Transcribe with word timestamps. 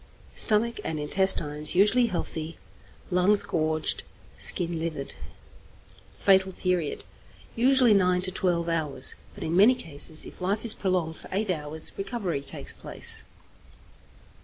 Stomach 0.33 0.79
and 0.83 0.99
intestines 0.99 1.75
usually 1.75 2.07
healthy. 2.07 2.57
Lungs 3.11 3.43
gorged, 3.43 4.01
skin 4.35 4.79
livid. 4.79 5.13
Fatal 6.17 6.53
Period. 6.53 7.03
Usually 7.55 7.93
nine 7.93 8.23
to 8.23 8.31
twelve 8.31 8.67
hours; 8.67 9.13
but 9.35 9.43
in 9.43 9.55
many 9.55 9.75
cases, 9.75 10.25
if 10.25 10.41
life 10.41 10.65
is 10.65 10.73
prolonged 10.73 11.17
for 11.17 11.29
eight 11.31 11.51
hours, 11.51 11.91
recovery 11.99 12.41
takes 12.41 12.73
place. 12.73 13.25